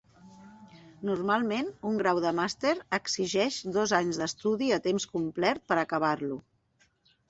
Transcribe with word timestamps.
Normalment 1.09 1.69
un 1.91 1.99
grau 2.01 2.23
de 2.25 2.33
màster 2.41 2.73
exigeix 3.01 3.61
dos 3.79 3.97
anys 4.01 4.23
d'estudi 4.25 4.75
a 4.75 4.85
temps 4.91 5.11
complet 5.17 5.67
per 5.71 5.83
acabar-lo. 5.89 6.45